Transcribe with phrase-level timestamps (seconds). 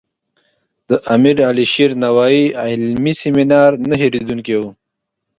[0.87, 4.63] د امیر علي شیر نوایي علمي سیمینار نه هیریدونکی و.